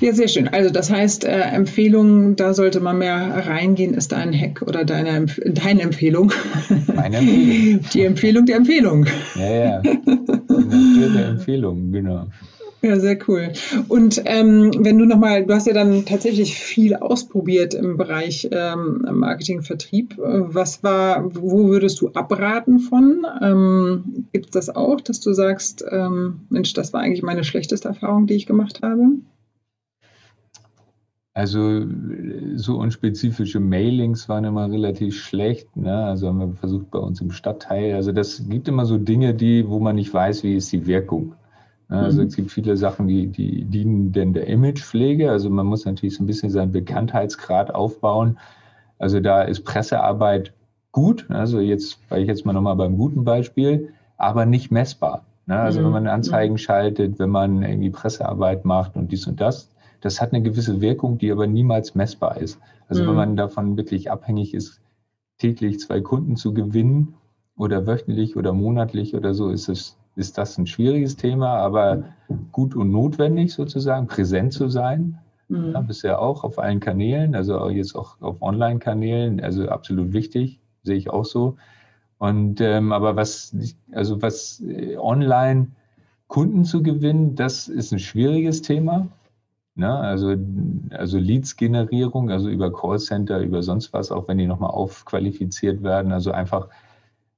[0.00, 0.46] Ja, sehr schön.
[0.48, 5.24] Also das heißt, äh, Empfehlungen, da sollte man mehr reingehen, ist dein Hack oder deine,
[5.46, 6.32] deine Empfehlung.
[6.94, 7.80] Meine Empfehlung.
[7.94, 9.06] Die Empfehlung der Empfehlung.
[9.36, 9.80] Ja, ja.
[9.80, 12.26] Die Empfehlung, genau.
[12.84, 13.52] Ja, sehr cool.
[13.86, 19.06] Und ähm, wenn du nochmal, du hast ja dann tatsächlich viel ausprobiert im Bereich ähm,
[19.08, 20.18] Marketing, Vertrieb.
[20.18, 23.24] Was war, wo würdest du abraten von?
[23.40, 27.86] Ähm, Gibt es das auch, dass du sagst, ähm, Mensch, das war eigentlich meine schlechteste
[27.86, 29.02] Erfahrung, die ich gemacht habe?
[31.34, 31.86] Also
[32.56, 35.76] so unspezifische Mailings waren immer relativ schlecht.
[35.76, 36.04] Ne?
[36.04, 37.94] Also haben wir versucht bei uns im Stadtteil.
[37.94, 41.36] Also das gibt immer so Dinge, die, wo man nicht weiß, wie ist die Wirkung.
[41.92, 42.28] Also mhm.
[42.28, 45.30] es gibt viele Sachen, die, die dienen denn der Imagepflege.
[45.30, 48.38] Also man muss natürlich so ein bisschen seinen Bekanntheitsgrad aufbauen.
[48.98, 50.52] Also da ist Pressearbeit
[50.92, 51.26] gut.
[51.30, 55.24] Also jetzt war ich jetzt mal nochmal beim guten Beispiel, aber nicht messbar.
[55.46, 55.58] Ne?
[55.58, 55.84] Also mhm.
[55.84, 56.58] wenn man Anzeigen mhm.
[56.58, 59.68] schaltet, wenn man irgendwie Pressearbeit macht und dies und das,
[60.00, 62.58] das hat eine gewisse Wirkung, die aber niemals messbar ist.
[62.88, 63.08] Also mhm.
[63.08, 64.80] wenn man davon wirklich abhängig ist,
[65.38, 67.14] täglich zwei Kunden zu gewinnen
[67.56, 72.04] oder wöchentlich oder monatlich oder so, ist es ist das ein schwieriges Thema, aber
[72.52, 75.18] gut und notwendig sozusagen, präsent zu sein.
[75.48, 75.72] Mhm.
[75.72, 80.96] Ja, bisher auch auf allen Kanälen, also jetzt auch auf Online-Kanälen, also absolut wichtig, sehe
[80.96, 81.56] ich auch so.
[82.18, 83.56] Und ähm, aber was,
[83.90, 85.68] also was äh, online
[86.28, 89.08] Kunden zu gewinnen, das ist ein schwieriges Thema.
[89.74, 89.92] Ne?
[89.92, 90.34] Also,
[90.90, 96.30] also Leads-Generierung, also über Callcenter, über sonst was, auch wenn die nochmal aufqualifiziert werden, also
[96.30, 96.68] einfach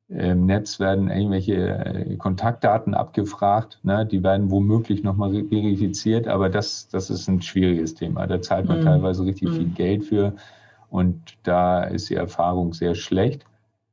[0.08, 4.06] im Netz werden irgendwelche äh, Kontaktdaten abgefragt, ne?
[4.06, 8.26] die werden womöglich nochmal verifiziert, aber das, das ist ein schwieriges Thema.
[8.26, 8.84] Da zahlt man mhm.
[8.84, 9.54] teilweise richtig mhm.
[9.54, 10.34] viel Geld für
[10.90, 13.46] und da ist die Erfahrung sehr schlecht.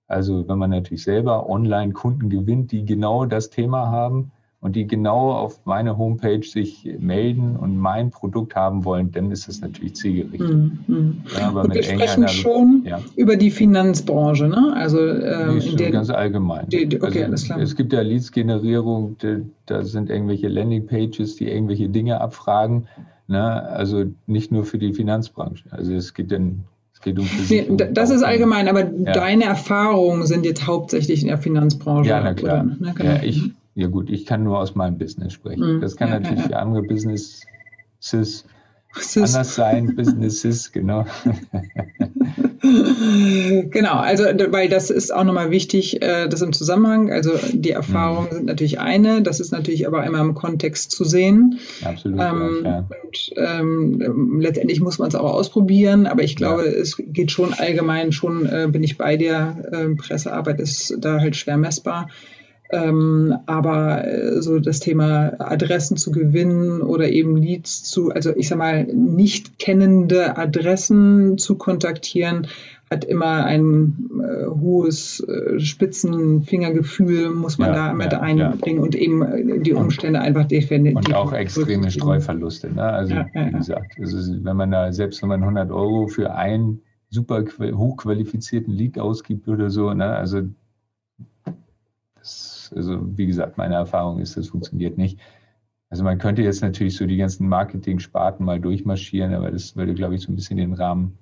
[0.07, 4.85] Also wenn man natürlich selber online Kunden gewinnt, die genau das Thema haben und die
[4.85, 9.95] genau auf meine Homepage sich melden und mein Produkt haben wollen, dann ist das natürlich
[9.95, 10.87] zielgerichtet.
[10.87, 11.23] Mhm.
[11.35, 12.99] Ja, aber und wir sprechen schon ja.
[13.15, 14.73] über die Finanzbranche, ne?
[14.75, 16.69] Also ähm, nee, der, ganz allgemein.
[16.69, 17.59] Die, die, okay, also, klar.
[17.59, 19.17] Es gibt ja Leads-Generierung,
[19.65, 22.87] da sind irgendwelche Landingpages, die irgendwelche Dinge abfragen.
[23.27, 23.41] Ne?
[23.41, 25.63] Also nicht nur für die Finanzbranche.
[25.71, 26.65] Also es gibt dann
[27.01, 27.69] geht um Physik.
[27.69, 29.11] Nee, das ist allgemein, aber ja.
[29.11, 32.09] deine Erfahrungen sind jetzt hauptsächlich in der Finanzbranche.
[32.09, 32.63] Ja, na klar.
[32.63, 32.93] Oder, ne?
[32.95, 33.09] genau.
[33.09, 33.55] ja, ich, mhm.
[33.75, 35.77] Ja gut, ich kann nur aus meinem Business sprechen.
[35.77, 35.81] Mhm.
[35.81, 37.45] Das kann natürlich für andere Businesses
[39.15, 41.05] anders sein, Businesses, genau.
[42.61, 48.27] genau, also weil das ist auch nochmal wichtig, äh, das im Zusammenhang, also die Erfahrungen
[48.29, 48.35] mhm.
[48.35, 51.59] sind natürlich eine, das ist natürlich aber immer im Kontext zu sehen.
[51.83, 52.19] Absolut.
[52.19, 52.87] Ähm, ja.
[53.03, 56.71] Und ähm, letztendlich muss man es auch ausprobieren, aber ich glaube, ja.
[56.71, 61.35] es geht schon allgemein, schon äh, bin ich bei dir, äh, Pressearbeit ist da halt
[61.35, 62.09] schwer messbar.
[62.71, 68.47] Ähm, aber äh, so das Thema Adressen zu gewinnen oder eben Leads zu, also ich
[68.47, 72.47] sag mal, nicht kennende Adressen zu kontaktieren,
[72.89, 78.83] hat immer ein äh, hohes äh, Spitzenfingergefühl, muss man ja, da mit ja, einbringen ja.
[78.83, 80.97] und eben äh, die Umstände und, einfach definieren.
[80.97, 82.69] Und auch extreme Streuverluste.
[82.73, 82.83] Ne?
[82.83, 87.43] Also wie gesagt, also wenn man da, selbst wenn man 100 Euro für einen super
[87.61, 90.05] hochqualifizierten Lead ausgibt oder so, ne?
[90.05, 90.41] also
[92.75, 95.19] also wie gesagt, meine Erfahrung ist, das funktioniert nicht.
[95.91, 100.15] Also man könnte jetzt natürlich so die ganzen Marketing-Sparten mal durchmarschieren, aber das würde, glaube
[100.15, 101.17] ich, so ein bisschen den Rahmen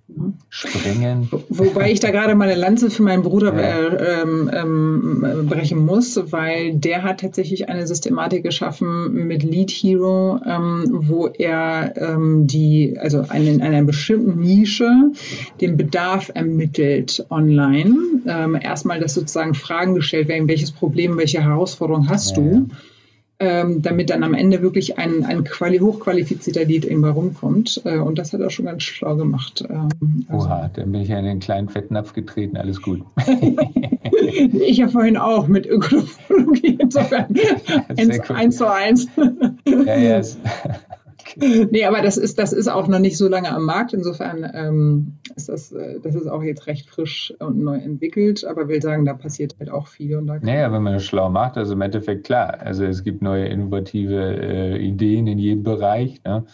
[0.49, 1.27] sprengen.
[1.49, 3.61] Wobei ich da gerade meine Lanze für meinen Bruder ja.
[3.61, 10.39] äh, ähm, ähm, brechen muss, weil der hat tatsächlich eine Systematik geschaffen mit Lead Hero,
[10.45, 14.91] ähm, wo er ähm, die, also eine, in einer bestimmten Nische
[15.61, 17.95] den Bedarf ermittelt online.
[18.27, 22.43] Ähm, erstmal, dass sozusagen Fragen gestellt werden, welches Problem, welche Herausforderung hast ja.
[22.43, 22.67] du?
[23.39, 27.81] Ähm, damit dann am Ende wirklich ein, ein quali hochqualifizierter Lied irgendwann rumkommt.
[27.85, 29.63] Äh, und das hat er schon ganz schlau gemacht.
[29.69, 30.45] Ähm, also.
[30.45, 33.01] Oha, dann bin ich ja in den kleinen Fettnapf getreten, alles gut.
[34.53, 37.33] ich ja vorhin auch mit Ökologie, insofern
[37.97, 39.07] eins, eins zu eins.
[39.65, 40.21] ja, ja.
[41.71, 43.93] nee, aber das ist, das ist auch noch nicht so lange am Markt.
[43.93, 48.45] Insofern ähm, ist das, äh, das ist auch jetzt recht frisch und neu entwickelt.
[48.45, 50.17] Aber will sagen, da passiert halt auch viel.
[50.17, 52.59] Und da naja, wenn man das schlau macht, also im Endeffekt klar.
[52.59, 56.23] Also es gibt neue innovative äh, Ideen in jedem Bereich.
[56.23, 56.45] Ne?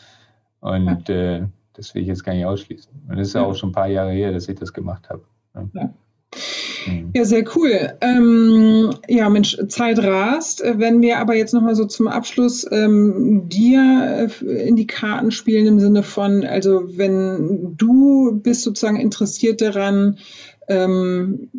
[0.60, 1.36] Und ja.
[1.38, 2.92] äh, das will ich jetzt gar nicht ausschließen.
[3.10, 5.24] Und es ist ja auch schon ein paar Jahre her, dass ich das gemacht habe.
[5.54, 5.70] Ne?
[5.74, 5.94] Ja.
[6.86, 7.12] Mhm.
[7.16, 7.94] Ja, sehr cool.
[8.02, 10.64] Ähm, ja, Mensch, Zeit rast.
[10.66, 15.68] Wenn wir aber jetzt nochmal so zum Abschluss ähm, dir äh, in die Karten spielen
[15.68, 20.18] im Sinne von, also wenn du bist sozusagen interessiert daran,
[20.68, 21.50] ähm,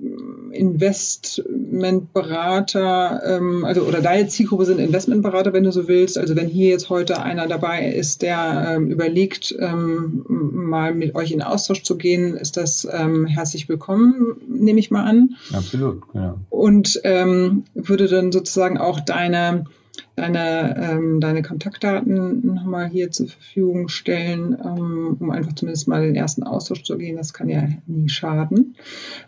[0.53, 6.17] Investmentberater, ähm, also oder deine Zielgruppe sind Investmentberater, wenn du so willst.
[6.19, 11.33] Also wenn hier jetzt heute einer dabei ist, der ähm, überlegt, ähm, mal mit euch
[11.33, 15.37] in Austausch zu gehen, ist das ähm, herzlich willkommen, nehme ich mal an.
[15.53, 16.37] Absolut, ja.
[16.51, 19.67] Und ähm, würde dann sozusagen auch deine
[20.15, 26.15] deine, ähm, deine Kontaktdaten nochmal hier zur Verfügung stellen, ähm, um einfach zumindest mal den
[26.15, 27.17] ersten Austausch zu gehen.
[27.17, 28.77] Das kann ja nie schaden,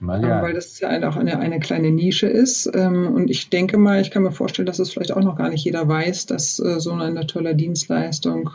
[0.00, 0.38] mal ja.
[0.38, 2.70] ähm, weil das ja halt auch eine, eine kleine Nische ist.
[2.74, 5.50] Ähm, und ich denke mal, ich kann mir vorstellen, dass es vielleicht auch noch gar
[5.50, 8.50] nicht jeder weiß, dass äh, so eine tolle Dienstleistung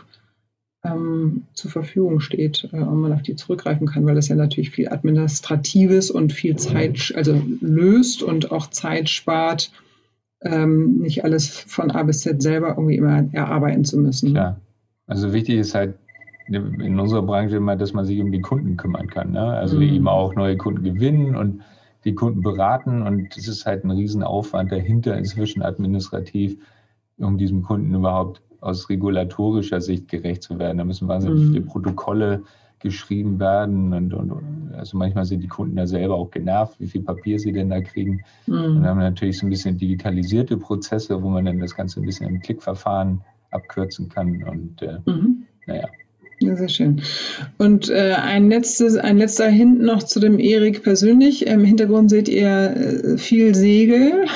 [0.84, 4.70] ähm, zur Verfügung steht äh, und man auf die zurückgreifen kann, weil das ja natürlich
[4.70, 9.70] viel Administratives und viel Zeit also löst und auch Zeit spart
[10.44, 14.34] ähm, nicht alles von A bis Z selber irgendwie immer erarbeiten zu müssen.
[14.34, 14.56] Ja,
[15.06, 15.94] also wichtig ist halt
[16.48, 19.32] in unserer Branche immer, dass man sich um die Kunden kümmern kann.
[19.32, 19.40] Ne?
[19.40, 19.82] Also mhm.
[19.82, 21.62] eben auch neue Kunden gewinnen und
[22.04, 23.02] die Kunden beraten.
[23.02, 26.58] Und das ist halt ein Riesenaufwand dahinter inzwischen administrativ,
[27.18, 30.78] um diesem Kunden überhaupt aus regulatorischer Sicht gerecht zu werden.
[30.78, 31.52] Da müssen wahnsinnig mhm.
[31.52, 32.42] viele Protokolle
[32.84, 33.92] geschrieben werden.
[33.92, 34.32] Und, und,
[34.78, 37.80] also manchmal sind die Kunden da selber auch genervt, wie viel Papier sie denn da
[37.80, 38.22] kriegen.
[38.46, 38.54] Mhm.
[38.54, 42.00] Und dann haben wir natürlich so ein bisschen digitalisierte Prozesse, wo man dann das Ganze
[42.00, 44.44] ein bisschen im Klickverfahren abkürzen kann.
[44.44, 45.44] Und äh, mhm.
[45.66, 45.88] naja.
[46.40, 47.00] Ja, sehr schön.
[47.58, 51.46] Und äh, ein, letztes, ein letzter Hint noch zu dem Erik persönlich.
[51.46, 54.26] Im Hintergrund seht ihr äh, viel Segel.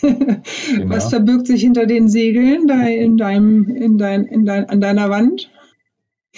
[0.00, 0.94] Genau.
[0.94, 5.10] Was verbirgt sich hinter den Segeln da in deinem, in dein, in dein, an deiner
[5.10, 5.50] Wand?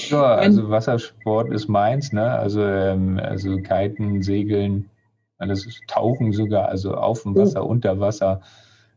[0.09, 2.31] Ja, also Wassersport ist meins, ne?
[2.31, 4.89] Also, ähm, also Kiten, Segeln,
[5.39, 7.69] alles Tauchen sogar, also auf dem Wasser, oh.
[7.69, 8.41] unter Wasser,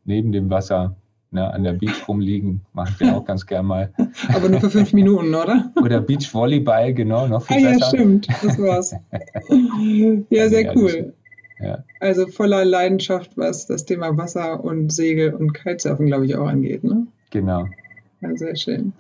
[0.06, 0.96] neben dem Wasser,
[1.32, 1.52] ne?
[1.52, 3.94] an der Beach rumliegen, mache ich auch ganz gern mal.
[4.34, 5.72] Aber nur für fünf Minuten, oder?
[5.82, 7.80] Oder Beachvolleyball, genau, noch viel ah, besser.
[7.80, 8.96] Ja, stimmt, das war's.
[10.30, 11.14] ja, sehr cool.
[11.60, 11.84] Ja.
[12.00, 16.84] Also voller Leidenschaft, was das Thema Wasser und Segel und Kitesurfen, glaube ich, auch angeht,
[16.84, 17.08] ne?
[17.30, 17.68] Genau.
[18.24, 18.94] Ja, sehr schön.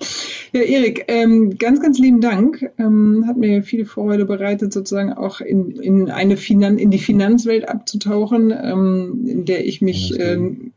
[0.52, 2.70] Ja, Erik, ähm, ganz, ganz lieben Dank.
[2.78, 7.68] Ähm, hat mir viel Freude bereitet, sozusagen auch in, in, eine Finan in die Finanzwelt
[7.70, 10.14] abzutauchen, ähm, in der ich mich.
[10.20, 10.74] Ähm,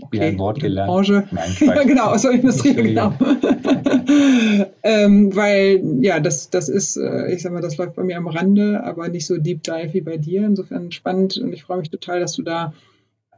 [0.00, 0.88] okay, ein Wort gelernt.
[0.88, 1.24] Branche.
[1.32, 3.12] Nein, ja, genau, aus der Industrie, genau.
[4.84, 8.28] ähm, weil, ja, das, das ist, äh, ich sag mal, das läuft bei mir am
[8.28, 10.44] Rande, aber nicht so deep dive wie bei dir.
[10.46, 12.72] Insofern spannend und ich freue mich total, dass du da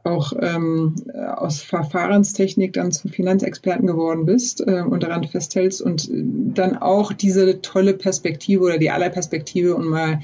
[0.09, 0.95] auch ähm,
[1.35, 7.61] aus Verfahrenstechnik dann zum Finanzexperten geworden bist äh, und daran festhältst und dann auch diese
[7.61, 10.19] tolle Perspektive oder die Allerperspektive und mal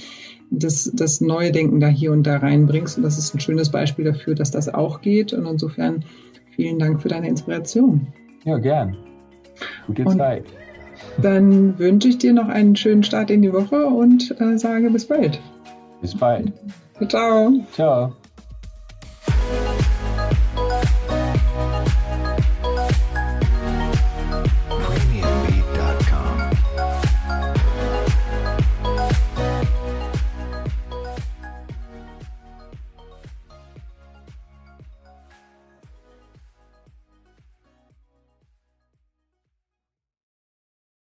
[0.49, 2.97] das, das neue Denken da hier und da reinbringst.
[2.97, 5.33] Und das ist ein schönes Beispiel dafür, dass das auch geht.
[5.33, 6.03] Und insofern
[6.55, 8.07] vielen Dank für deine Inspiration.
[8.43, 8.95] Ja, gern.
[9.87, 10.45] Gute und Zeit.
[11.21, 15.05] Dann wünsche ich dir noch einen schönen Start in die Woche und äh, sage bis
[15.05, 15.39] bald.
[16.01, 16.51] Bis bald.
[17.09, 17.53] Ciao.
[17.73, 18.13] Ciao.